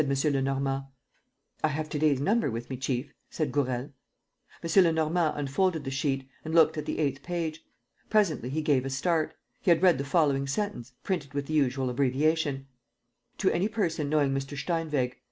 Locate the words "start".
8.89-9.35